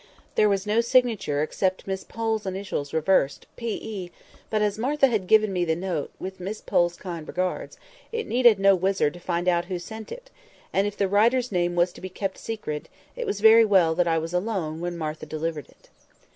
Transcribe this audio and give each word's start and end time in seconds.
There 0.33 0.49
was 0.49 0.65
no 0.65 0.81
signature 0.81 1.43
except 1.43 1.85
Miss 1.85 2.03
Pole's 2.03 2.47
initials 2.47 2.91
reversed, 2.91 3.45
P.E.; 3.55 4.09
but 4.49 4.59
as 4.63 4.79
Martha 4.79 5.05
had 5.05 5.27
given 5.27 5.53
me 5.53 5.63
the 5.63 5.75
note, 5.75 6.09
"with 6.19 6.39
Miss 6.39 6.59
Pole's 6.59 6.95
kind 6.95 7.27
regards," 7.27 7.77
it 8.11 8.25
needed 8.25 8.57
no 8.59 8.73
wizard 8.73 9.13
to 9.13 9.19
find 9.19 9.47
out 9.47 9.65
who 9.65 9.77
sent 9.77 10.11
it; 10.11 10.31
and 10.73 10.87
if 10.87 10.97
the 10.97 11.07
writer's 11.07 11.51
name 11.51 11.75
was 11.75 11.93
to 11.93 12.01
be 12.01 12.09
kept 12.09 12.39
secret, 12.39 12.89
it 13.15 13.27
was 13.27 13.41
very 13.41 13.63
well 13.63 13.93
that 13.93 14.07
I 14.07 14.17
was 14.17 14.33
alone 14.33 14.81
when 14.81 14.97
Martha 14.97 15.27
delivered 15.27 15.69
it. 15.69 15.89